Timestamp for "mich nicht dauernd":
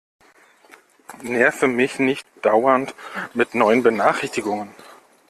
1.67-2.95